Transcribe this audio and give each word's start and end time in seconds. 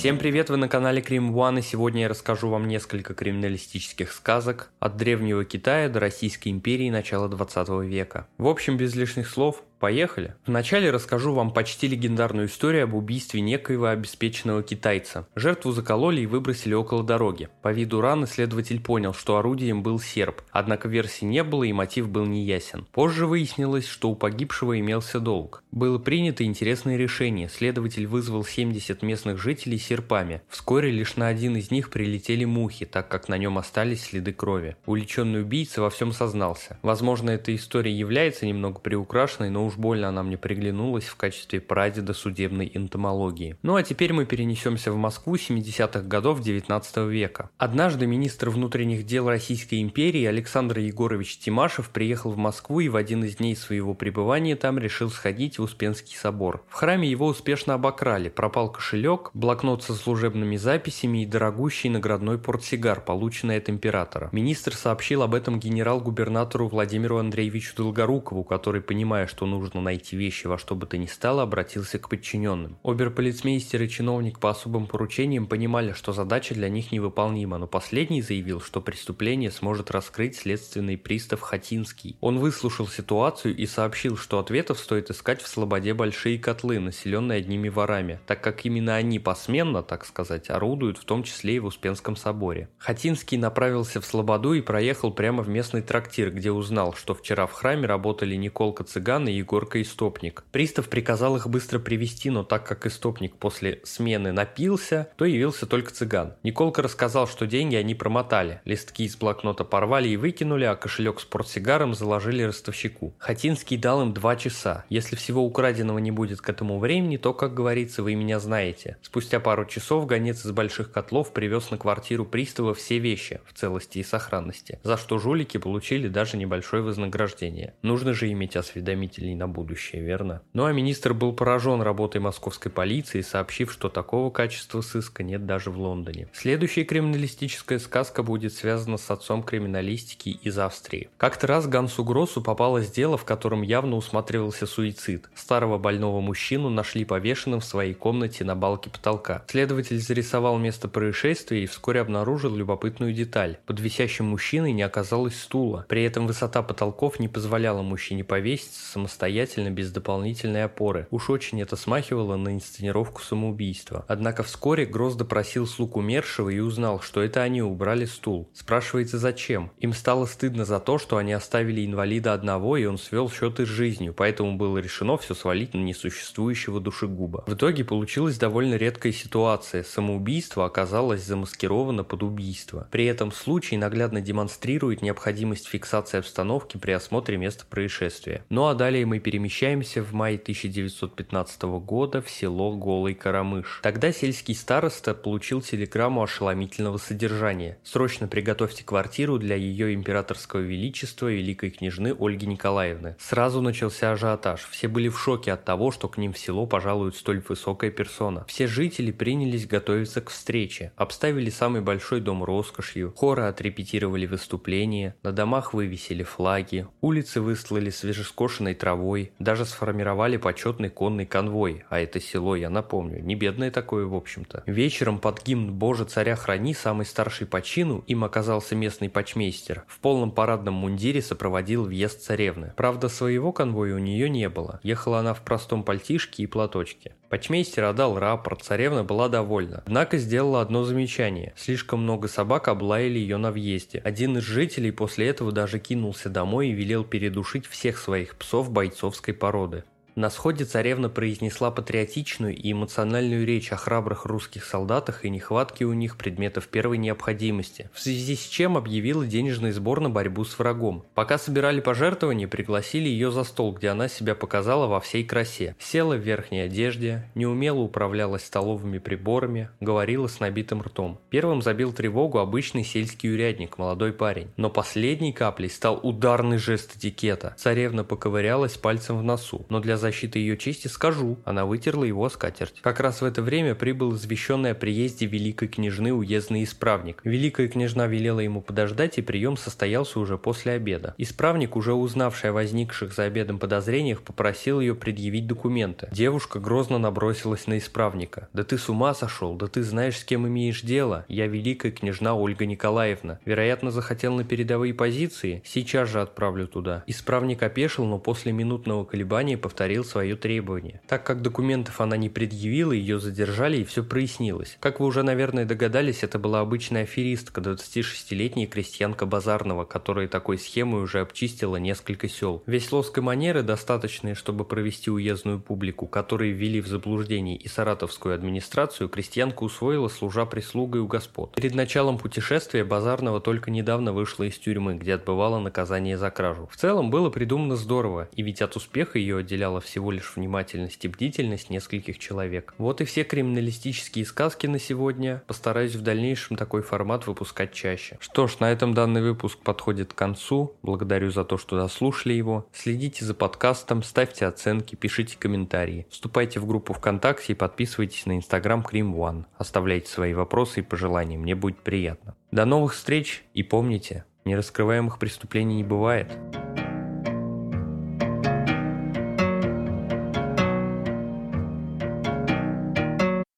Всем 0.00 0.16
привет, 0.16 0.48
вы 0.48 0.56
на 0.56 0.66
канале 0.66 1.02
Крим 1.02 1.36
One, 1.36 1.58
и 1.58 1.62
сегодня 1.62 2.00
я 2.00 2.08
расскажу 2.08 2.48
вам 2.48 2.66
несколько 2.66 3.12
криминалистических 3.12 4.12
сказок 4.12 4.70
от 4.80 4.96
древнего 4.96 5.44
Китая 5.44 5.90
до 5.90 6.00
Российской 6.00 6.48
империи 6.48 6.88
начала 6.88 7.28
20 7.28 7.68
века. 7.84 8.26
В 8.38 8.46
общем, 8.48 8.78
без 8.78 8.94
лишних 8.94 9.28
слов, 9.28 9.62
Поехали! 9.80 10.34
Вначале 10.44 10.90
расскажу 10.90 11.32
вам 11.32 11.54
почти 11.54 11.88
легендарную 11.88 12.48
историю 12.48 12.84
об 12.84 12.94
убийстве 12.94 13.40
некоего 13.40 13.86
обеспеченного 13.86 14.62
китайца. 14.62 15.26
Жертву 15.34 15.72
закололи 15.72 16.20
и 16.20 16.26
выбросили 16.26 16.74
около 16.74 17.02
дороги. 17.02 17.48
По 17.62 17.72
виду 17.72 18.02
раны 18.02 18.26
следователь 18.26 18.78
понял, 18.78 19.14
что 19.14 19.38
орудием 19.38 19.82
был 19.82 19.98
серп, 19.98 20.42
однако 20.50 20.86
версий 20.86 21.24
не 21.24 21.42
было 21.42 21.64
и 21.64 21.72
мотив 21.72 22.10
был 22.10 22.26
неясен. 22.26 22.86
Позже 22.92 23.26
выяснилось, 23.26 23.86
что 23.86 24.10
у 24.10 24.14
погибшего 24.14 24.78
имелся 24.78 25.18
долг. 25.18 25.64
Было 25.72 25.96
принято 25.96 26.44
интересное 26.44 26.98
решение. 26.98 27.48
Следователь 27.48 28.06
вызвал 28.06 28.44
70 28.44 29.00
местных 29.00 29.40
жителей 29.40 29.78
серпами. 29.78 30.42
Вскоре 30.50 30.90
лишь 30.90 31.16
на 31.16 31.28
один 31.28 31.56
из 31.56 31.70
них 31.70 31.88
прилетели 31.88 32.44
мухи, 32.44 32.84
так 32.84 33.08
как 33.08 33.30
на 33.30 33.38
нем 33.38 33.56
остались 33.56 34.04
следы 34.04 34.34
крови. 34.34 34.76
Уличенный 34.84 35.40
убийца 35.40 35.80
во 35.80 35.88
всем 35.88 36.12
сознался. 36.12 36.78
Возможно, 36.82 37.30
эта 37.30 37.54
история 37.54 37.96
является 37.96 38.44
немного 38.44 38.80
приукрашенной, 38.80 39.48
но 39.48 39.69
уж 39.70 39.76
больно 39.76 40.08
она 40.08 40.22
мне 40.22 40.36
приглянулась 40.36 41.04
в 41.04 41.16
качестве 41.16 41.60
прадеда 41.60 42.12
судебной 42.12 42.70
энтомологии. 42.74 43.56
Ну 43.62 43.76
а 43.76 43.82
теперь 43.82 44.12
мы 44.12 44.26
перенесемся 44.26 44.90
в 44.92 44.96
Москву 44.96 45.36
70-х 45.36 46.02
годов 46.02 46.42
19 46.42 46.96
века. 47.08 47.50
Однажды 47.56 48.06
министр 48.06 48.50
внутренних 48.50 49.06
дел 49.06 49.28
Российской 49.28 49.80
империи 49.80 50.24
Александр 50.24 50.78
Егорович 50.80 51.38
Тимашев 51.38 51.90
приехал 51.90 52.30
в 52.30 52.36
Москву 52.36 52.80
и 52.80 52.88
в 52.88 52.96
один 52.96 53.24
из 53.24 53.36
дней 53.36 53.56
своего 53.56 53.94
пребывания 53.94 54.56
там 54.56 54.78
решил 54.78 55.10
сходить 55.10 55.58
в 55.58 55.62
Успенский 55.62 56.16
собор. 56.16 56.64
В 56.68 56.74
храме 56.74 57.08
его 57.08 57.26
успешно 57.26 57.74
обокрали, 57.74 58.28
пропал 58.28 58.72
кошелек, 58.72 59.30
блокнот 59.34 59.84
со 59.84 59.94
служебными 59.94 60.56
записями 60.56 61.22
и 61.22 61.26
дорогущий 61.26 61.88
наградной 61.88 62.38
портсигар, 62.38 63.00
полученный 63.00 63.58
от 63.58 63.70
императора. 63.70 64.28
Министр 64.32 64.74
сообщил 64.74 65.22
об 65.22 65.34
этом 65.34 65.60
генерал-губернатору 65.60 66.68
Владимиру 66.68 67.18
Андреевичу 67.18 67.76
Долгорукову, 67.76 68.42
который, 68.42 68.80
понимая, 68.80 69.26
что 69.26 69.46
нужно 69.46 69.59
нужно 69.60 69.80
найти 69.80 70.16
вещи 70.16 70.46
во 70.46 70.58
что 70.58 70.74
бы 70.74 70.86
то 70.86 70.96
ни 70.96 71.06
стало, 71.06 71.42
обратился 71.42 71.98
к 71.98 72.08
подчиненным. 72.08 72.78
Оберполицмейстер 72.82 73.82
и 73.82 73.88
чиновник 73.88 74.38
по 74.38 74.50
особым 74.50 74.86
поручениям 74.86 75.46
понимали, 75.46 75.92
что 75.92 76.12
задача 76.12 76.54
для 76.54 76.68
них 76.68 76.92
невыполнима, 76.92 77.58
но 77.58 77.66
последний 77.66 78.22
заявил, 78.22 78.60
что 78.60 78.80
преступление 78.80 79.50
сможет 79.50 79.90
раскрыть 79.90 80.36
следственный 80.36 80.96
пристав 80.96 81.40
Хатинский. 81.40 82.16
Он 82.20 82.38
выслушал 82.38 82.88
ситуацию 82.88 83.54
и 83.54 83.66
сообщил, 83.66 84.16
что 84.16 84.38
ответов 84.38 84.78
стоит 84.78 85.10
искать 85.10 85.42
в 85.42 85.48
Слободе 85.48 85.94
большие 85.94 86.38
котлы, 86.38 86.78
населенные 86.78 87.38
одними 87.38 87.68
ворами, 87.68 88.20
так 88.26 88.42
как 88.42 88.64
именно 88.64 88.96
они 88.96 89.18
посменно, 89.18 89.82
так 89.82 90.06
сказать, 90.06 90.48
орудуют 90.50 90.98
в 90.98 91.04
том 91.04 91.22
числе 91.22 91.56
и 91.56 91.58
в 91.58 91.66
Успенском 91.66 92.16
соборе. 92.16 92.68
Хатинский 92.78 93.36
направился 93.36 94.00
в 94.00 94.06
Слободу 94.06 94.54
и 94.54 94.62
проехал 94.62 95.12
прямо 95.12 95.42
в 95.42 95.48
местный 95.48 95.82
трактир, 95.82 96.30
где 96.30 96.50
узнал, 96.50 96.94
что 96.94 97.14
вчера 97.14 97.46
в 97.46 97.52
храме 97.52 97.86
работали 97.86 98.34
Николка 98.36 98.84
Цыган 98.84 99.28
и 99.28 99.32
Егорка 99.50 99.82
Истопник. 99.82 100.44
Пристав 100.52 100.88
приказал 100.88 101.34
их 101.34 101.48
быстро 101.48 101.80
привести, 101.80 102.30
но 102.30 102.44
так 102.44 102.64
как 102.64 102.86
Истопник 102.86 103.34
после 103.34 103.80
смены 103.82 104.30
напился, 104.30 105.08
то 105.16 105.24
явился 105.24 105.66
только 105.66 105.90
цыган. 105.90 106.34
Николка 106.44 106.82
рассказал, 106.82 107.26
что 107.26 107.48
деньги 107.48 107.74
они 107.74 107.96
промотали. 107.96 108.60
Листки 108.64 109.02
из 109.02 109.16
блокнота 109.16 109.64
порвали 109.64 110.08
и 110.08 110.16
выкинули, 110.16 110.62
а 110.66 110.76
кошелек 110.76 111.18
с 111.18 111.24
портсигаром 111.24 111.94
заложили 111.94 112.44
ростовщику. 112.44 113.12
Хатинский 113.18 113.76
дал 113.76 114.02
им 114.02 114.14
два 114.14 114.36
часа. 114.36 114.84
Если 114.88 115.16
всего 115.16 115.44
украденного 115.44 115.98
не 115.98 116.12
будет 116.12 116.40
к 116.40 116.48
этому 116.48 116.78
времени, 116.78 117.16
то, 117.16 117.34
как 117.34 117.52
говорится, 117.52 118.04
вы 118.04 118.14
меня 118.14 118.38
знаете. 118.38 118.98
Спустя 119.02 119.40
пару 119.40 119.64
часов 119.64 120.06
гонец 120.06 120.46
из 120.46 120.52
больших 120.52 120.92
котлов 120.92 121.32
привез 121.32 121.72
на 121.72 121.76
квартиру 121.76 122.24
пристава 122.24 122.72
все 122.72 122.98
вещи 122.98 123.40
в 123.46 123.58
целости 123.58 123.98
и 123.98 124.04
сохранности, 124.04 124.78
за 124.84 124.96
что 124.96 125.18
жулики 125.18 125.58
получили 125.58 126.06
даже 126.06 126.36
небольшое 126.36 126.84
вознаграждение. 126.84 127.74
Нужно 127.82 128.14
же 128.14 128.30
иметь 128.30 128.54
осведомителей 128.54 129.39
на 129.40 129.48
будущее, 129.48 130.02
верно? 130.02 130.42
Ну 130.52 130.66
а 130.66 130.72
министр 130.72 131.14
был 131.14 131.32
поражен 131.32 131.80
работой 131.80 132.20
московской 132.20 132.70
полиции, 132.70 133.22
сообщив, 133.22 133.72
что 133.72 133.88
такого 133.88 134.30
качества 134.30 134.82
сыска 134.82 135.22
нет 135.22 135.46
даже 135.46 135.70
в 135.70 135.78
Лондоне. 135.78 136.28
Следующая 136.32 136.84
криминалистическая 136.84 137.78
сказка 137.78 138.22
будет 138.22 138.52
связана 138.52 138.98
с 138.98 139.10
отцом 139.10 139.42
криминалистики 139.42 140.28
из 140.28 140.58
Австрии. 140.58 141.08
Как-то 141.16 141.46
раз 141.46 141.66
Гансу 141.66 142.04
Гроссу 142.04 142.42
попалось 142.42 142.90
дело, 142.90 143.16
в 143.16 143.24
котором 143.24 143.62
явно 143.62 143.96
усматривался 143.96 144.66
суицид. 144.66 145.30
Старого 145.34 145.78
больного 145.78 146.20
мужчину 146.20 146.68
нашли 146.68 147.06
повешенным 147.06 147.60
в 147.60 147.64
своей 147.64 147.94
комнате 147.94 148.44
на 148.44 148.54
балке 148.54 148.90
потолка. 148.90 149.42
Следователь 149.48 149.98
зарисовал 149.98 150.58
место 150.58 150.86
происшествия 150.88 151.64
и 151.64 151.66
вскоре 151.66 152.02
обнаружил 152.02 152.54
любопытную 152.54 153.14
деталь. 153.14 153.56
Под 153.64 153.80
висящим 153.80 154.26
мужчиной 154.26 154.72
не 154.72 154.82
оказалось 154.82 155.40
стула. 155.40 155.86
При 155.88 156.04
этом 156.04 156.26
высота 156.26 156.62
потолков 156.62 157.18
не 157.18 157.28
позволяла 157.28 157.80
мужчине 157.80 158.22
повеситься 158.22 158.92
самостоятельно 158.92 159.29
самостоятельно 159.30 159.70
без 159.70 159.92
дополнительной 159.92 160.64
опоры. 160.64 161.06
Уж 161.10 161.30
очень 161.30 161.62
это 161.62 161.76
смахивало 161.76 162.36
на 162.36 162.54
инсценировку 162.54 163.22
самоубийства. 163.22 164.04
Однако 164.08 164.42
вскоре 164.42 164.86
Гроз 164.86 165.14
допросил 165.14 165.66
слуг 165.66 165.96
умершего 165.96 166.50
и 166.50 166.58
узнал, 166.58 167.00
что 167.00 167.22
это 167.22 167.42
они 167.42 167.62
убрали 167.62 168.06
стул. 168.06 168.50
Спрашивается 168.52 169.18
зачем? 169.18 169.70
Им 169.78 169.92
стало 169.92 170.26
стыдно 170.26 170.64
за 170.64 170.80
то, 170.80 170.98
что 170.98 171.16
они 171.16 171.32
оставили 171.32 171.86
инвалида 171.86 172.32
одного 172.32 172.76
и 172.76 172.86
он 172.86 172.98
свел 172.98 173.30
счеты 173.30 173.66
с 173.66 173.68
жизнью, 173.68 174.14
поэтому 174.16 174.56
было 174.56 174.78
решено 174.78 175.16
все 175.16 175.34
свалить 175.34 175.74
на 175.74 175.78
несуществующего 175.78 176.80
душегуба. 176.80 177.44
В 177.46 177.54
итоге 177.54 177.84
получилась 177.84 178.36
довольно 178.36 178.74
редкая 178.74 179.12
ситуация. 179.12 179.84
Самоубийство 179.84 180.64
оказалось 180.64 181.24
замаскировано 181.24 182.02
под 182.02 182.22
убийство. 182.22 182.88
При 182.90 183.04
этом 183.04 183.30
случай 183.30 183.76
наглядно 183.76 184.20
демонстрирует 184.20 185.02
необходимость 185.02 185.68
фиксации 185.68 186.18
обстановки 186.18 186.76
при 186.78 186.92
осмотре 186.92 187.36
места 187.36 187.64
происшествия. 187.68 188.44
Ну 188.48 188.66
а 188.66 188.74
далее 188.74 189.04
мы 189.10 189.18
перемещаемся 189.18 190.04
в 190.04 190.12
мае 190.12 190.36
1915 190.36 191.62
года 191.62 192.22
в 192.22 192.30
село 192.30 192.76
Голый 192.76 193.14
Карамыш. 193.14 193.80
Тогда 193.82 194.12
сельский 194.12 194.54
староста 194.54 195.14
получил 195.14 195.62
телеграмму 195.62 196.22
ошеломительного 196.22 196.98
содержания. 196.98 197.76
Срочно 197.82 198.28
приготовьте 198.28 198.84
квартиру 198.84 199.40
для 199.40 199.56
ее 199.56 199.94
императорского 199.94 200.60
величества 200.60 201.26
великой 201.26 201.70
княжны 201.70 202.14
Ольги 202.16 202.46
Николаевны. 202.46 203.16
Сразу 203.18 203.60
начался 203.60 204.12
ажиотаж. 204.12 204.60
Все 204.70 204.86
были 204.86 205.08
в 205.08 205.18
шоке 205.18 205.54
от 205.54 205.64
того, 205.64 205.90
что 205.90 206.06
к 206.06 206.16
ним 206.16 206.32
в 206.32 206.38
село 206.38 206.66
пожалует 206.66 207.16
столь 207.16 207.42
высокая 207.48 207.90
персона. 207.90 208.44
Все 208.46 208.68
жители 208.68 209.10
принялись 209.10 209.66
готовиться 209.66 210.20
к 210.20 210.30
встрече. 210.30 210.92
Обставили 210.94 211.50
самый 211.50 211.80
большой 211.80 212.20
дом 212.20 212.44
роскошью. 212.44 213.12
Хоры 213.16 213.42
отрепетировали 213.42 214.26
выступления. 214.26 215.16
На 215.24 215.32
домах 215.32 215.74
вывесили 215.74 216.22
флаги. 216.22 216.86
Улицы 217.00 217.40
выслали 217.40 217.90
свежескошенной 217.90 218.76
травой 218.76 218.99
конвой, 219.00 219.32
даже 219.38 219.64
сформировали 219.64 220.36
почетный 220.36 220.90
конный 220.90 221.24
конвой, 221.24 221.84
а 221.88 222.00
это 222.00 222.20
село, 222.20 222.54
я 222.54 222.68
напомню, 222.68 223.22
не 223.22 223.34
бедное 223.34 223.70
такое 223.70 224.04
в 224.04 224.14
общем-то. 224.14 224.62
Вечером 224.66 225.18
под 225.18 225.42
гимн 225.42 225.72
«Боже, 225.72 226.04
царя 226.04 226.36
храни» 226.36 226.74
самый 226.74 227.06
старший 227.06 227.46
по 227.46 227.62
чину, 227.62 228.04
им 228.06 228.24
оказался 228.24 228.76
местный 228.76 229.08
почмейстер, 229.08 229.84
в 229.88 230.00
полном 230.00 230.32
парадном 230.32 230.74
мундире 230.74 231.22
сопроводил 231.22 231.84
въезд 231.84 232.22
царевны. 232.22 232.74
Правда, 232.76 233.08
своего 233.08 233.52
конвоя 233.52 233.94
у 233.94 233.98
нее 233.98 234.28
не 234.28 234.50
было, 234.50 234.80
ехала 234.82 235.20
она 235.20 235.32
в 235.32 235.40
простом 235.40 235.82
пальтишке 235.82 236.42
и 236.42 236.46
платочке. 236.46 237.14
Почмейстер 237.30 237.84
отдал 237.84 238.18
рапорт, 238.18 238.62
царевна 238.62 239.04
была 239.04 239.28
довольна. 239.28 239.84
Однако 239.86 240.18
сделала 240.18 240.60
одно 240.60 240.82
замечание. 240.82 241.54
Слишком 241.56 242.02
много 242.02 242.26
собак 242.26 242.66
облаяли 242.66 243.20
ее 243.20 243.36
на 243.36 243.52
въезде. 243.52 244.00
Один 244.04 244.38
из 244.38 244.42
жителей 244.42 244.90
после 244.90 245.28
этого 245.28 245.52
даже 245.52 245.78
кинулся 245.78 246.28
домой 246.28 246.70
и 246.70 246.72
велел 246.72 247.04
передушить 247.04 247.66
всех 247.66 247.98
своих 247.98 248.34
псов 248.34 248.72
бойцовской 248.90 249.32
породы. 249.32 249.84
На 250.20 250.28
сходе 250.28 250.66
царевна 250.66 251.08
произнесла 251.08 251.70
патриотичную 251.70 252.54
и 252.54 252.72
эмоциональную 252.72 253.46
речь 253.46 253.72
о 253.72 253.76
храбрых 253.76 254.26
русских 254.26 254.66
солдатах 254.66 255.24
и 255.24 255.30
нехватке 255.30 255.86
у 255.86 255.94
них 255.94 256.18
предметов 256.18 256.68
первой 256.68 256.98
необходимости, 256.98 257.88
в 257.94 258.00
связи 258.00 258.36
с 258.36 258.46
чем 258.46 258.76
объявила 258.76 259.24
денежный 259.26 259.72
сбор 259.72 260.02
на 260.02 260.10
борьбу 260.10 260.44
с 260.44 260.58
врагом. 260.58 261.06
Пока 261.14 261.38
собирали 261.38 261.80
пожертвования, 261.80 262.48
пригласили 262.48 263.08
ее 263.08 263.32
за 263.32 263.44
стол, 263.44 263.72
где 263.72 263.88
она 263.88 264.08
себя 264.08 264.34
показала 264.34 264.88
во 264.88 265.00
всей 265.00 265.24
красе. 265.24 265.74
Села 265.78 266.16
в 266.16 266.20
верхней 266.20 266.66
одежде, 266.66 267.24
неумело 267.34 267.78
управлялась 267.78 268.44
столовыми 268.44 268.98
приборами, 268.98 269.70
говорила 269.80 270.26
с 270.26 270.38
набитым 270.38 270.82
ртом. 270.82 271.18
Первым 271.30 271.62
забил 271.62 271.94
тревогу 271.94 272.40
обычный 272.40 272.84
сельский 272.84 273.32
урядник, 273.32 273.78
молодой 273.78 274.12
парень. 274.12 274.48
Но 274.58 274.68
последней 274.68 275.32
каплей 275.32 275.70
стал 275.70 275.98
ударный 276.02 276.58
жест 276.58 276.98
этикета. 276.98 277.54
Царевна 277.56 278.04
поковырялась 278.04 278.76
пальцем 278.76 279.18
в 279.18 279.22
носу, 279.22 279.64
но 279.70 279.80
для 279.80 279.96
защиты 279.96 280.09
ее 280.38 280.56
чести 280.56 280.88
скажу, 280.88 281.38
она 281.44 281.66
вытерла 281.66 282.04
его 282.04 282.28
скатерть. 282.28 282.80
Как 282.82 283.00
раз 283.00 283.20
в 283.20 283.24
это 283.24 283.42
время 283.42 283.74
прибыл 283.74 284.14
извещенный 284.14 284.72
о 284.72 284.74
приезде 284.74 285.26
великой 285.26 285.68
княжны 285.68 286.12
уездный 286.12 286.64
исправник. 286.64 287.20
Великая 287.24 287.68
княжна 287.68 288.06
велела 288.06 288.40
ему 288.40 288.60
подождать, 288.60 289.18
и 289.18 289.22
прием 289.22 289.56
состоялся 289.56 290.20
уже 290.20 290.38
после 290.38 290.72
обеда. 290.72 291.14
Исправник, 291.18 291.76
уже 291.76 291.94
узнавший 291.94 292.50
о 292.50 292.52
возникших 292.52 293.12
за 293.12 293.24
обедом 293.24 293.58
подозрениях, 293.58 294.22
попросил 294.22 294.80
ее 294.80 294.94
предъявить 294.94 295.46
документы. 295.46 296.08
Девушка 296.12 296.58
грозно 296.60 296.98
набросилась 296.98 297.66
на 297.66 297.78
исправника. 297.78 298.48
«Да 298.52 298.64
ты 298.64 298.78
с 298.78 298.88
ума 298.88 299.14
сошел? 299.14 299.54
Да 299.56 299.66
ты 299.66 299.82
знаешь, 299.82 300.18
с 300.18 300.24
кем 300.24 300.46
имеешь 300.46 300.82
дело? 300.82 301.24
Я 301.28 301.46
великая 301.46 301.92
княжна 301.92 302.34
Ольга 302.34 302.66
Николаевна. 302.66 303.38
Вероятно, 303.44 303.90
захотел 303.90 304.34
на 304.34 304.44
передовые 304.44 304.94
позиции? 304.94 305.62
Сейчас 305.64 306.08
же 306.08 306.20
отправлю 306.20 306.66
туда». 306.66 307.04
Исправник 307.06 307.62
опешил, 307.62 308.04
но 308.04 308.18
после 308.18 308.52
минутного 308.52 309.04
колебания 309.04 309.58
повторил 309.58 309.89
свое 310.04 310.36
требование. 310.36 311.00
Так 311.08 311.24
как 311.24 311.42
документов 311.42 312.00
она 312.00 312.16
не 312.16 312.28
предъявила, 312.28 312.92
ее 312.92 313.18
задержали 313.18 313.78
и 313.78 313.84
все 313.84 314.02
прояснилось. 314.02 314.76
Как 314.80 315.00
вы 315.00 315.06
уже, 315.06 315.22
наверное, 315.22 315.64
догадались, 315.64 316.22
это 316.22 316.38
была 316.38 316.60
обычная 316.60 317.02
аферистка, 317.02 317.60
26-летняя 317.60 318.66
крестьянка 318.66 319.26
Базарного, 319.26 319.84
которая 319.84 320.28
такой 320.28 320.58
схемой 320.58 321.02
уже 321.02 321.20
обчистила 321.20 321.76
несколько 321.76 322.28
сел. 322.28 322.62
Весь 322.66 322.90
лоск 322.92 323.18
и 323.18 323.20
манеры, 323.20 323.62
достаточные, 323.62 324.34
чтобы 324.34 324.64
провести 324.64 325.10
уездную 325.10 325.60
публику, 325.60 326.06
которые 326.06 326.52
ввели 326.52 326.80
в 326.80 326.86
заблуждение 326.86 327.56
и 327.56 327.68
саратовскую 327.68 328.34
администрацию, 328.34 329.08
крестьянка 329.08 329.62
усвоила, 329.62 330.08
служа 330.08 330.46
прислугой 330.46 331.00
у 331.00 331.06
господ. 331.06 331.54
Перед 331.54 331.74
началом 331.74 332.18
путешествия 332.18 332.84
Базарного 332.84 333.40
только 333.40 333.70
недавно 333.70 334.12
вышла 334.12 334.44
из 334.44 334.58
тюрьмы, 334.58 334.94
где 334.94 335.14
отбывала 335.14 335.58
наказание 335.58 336.16
за 336.16 336.30
кражу. 336.30 336.68
В 336.70 336.76
целом 336.76 337.10
было 337.10 337.30
придумано 337.30 337.76
здорово, 337.76 338.28
и 338.34 338.42
ведь 338.42 338.62
от 338.62 338.76
успеха 338.76 339.18
ее 339.18 339.38
отделяла 339.80 339.90
всего 339.90 340.10
лишь 340.10 340.36
внимательность 340.36 341.04
и 341.04 341.08
бдительность 341.08 341.70
нескольких 341.70 342.18
человек. 342.18 342.74
Вот 342.78 343.00
и 343.00 343.04
все 343.04 343.24
криминалистические 343.24 344.24
сказки 344.24 344.66
на 344.66 344.78
сегодня. 344.78 345.42
Постараюсь 345.46 345.94
в 345.94 346.02
дальнейшем 346.02 346.56
такой 346.56 346.82
формат 346.82 347.26
выпускать 347.26 347.72
чаще. 347.72 348.16
Что 348.20 348.46
ж, 348.46 348.60
на 348.60 348.70
этом 348.70 348.94
данный 348.94 349.22
выпуск 349.22 349.58
подходит 349.58 350.12
к 350.12 350.16
концу. 350.16 350.74
Благодарю 350.82 351.30
за 351.30 351.44
то, 351.44 351.58
что 351.58 351.76
дослушали 351.76 352.34
его. 352.34 352.66
Следите 352.72 353.24
за 353.24 353.34
подкастом, 353.34 354.02
ставьте 354.02 354.46
оценки, 354.46 354.94
пишите 354.94 355.36
комментарии. 355.38 356.06
Вступайте 356.10 356.60
в 356.60 356.66
группу 356.66 356.92
ВКонтакте 356.92 357.52
и 357.52 357.56
подписывайтесь 357.56 358.26
на 358.26 358.36
инстаграм 358.36 358.82
Крим 358.82 359.14
One. 359.14 359.44
Оставляйте 359.58 360.08
свои 360.08 360.34
вопросы 360.34 360.80
и 360.80 360.82
пожелания, 360.82 361.38
мне 361.38 361.54
будет 361.54 361.78
приятно. 361.78 362.34
До 362.50 362.64
новых 362.64 362.94
встреч 362.94 363.44
и 363.54 363.62
помните, 363.62 364.24
нераскрываемых 364.44 365.18
преступлений 365.18 365.76
не 365.76 365.84
бывает. 365.84 366.28